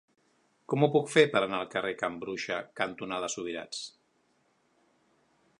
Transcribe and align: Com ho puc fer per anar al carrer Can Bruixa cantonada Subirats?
Com 0.71 0.85
ho 0.85 0.89
puc 0.95 1.11
fer 1.15 1.23
per 1.35 1.41
anar 1.41 1.59
al 1.63 1.69
carrer 1.75 1.93
Can 2.01 2.17
Bruixa 2.25 2.59
cantonada 2.81 3.33
Subirats? 3.35 3.87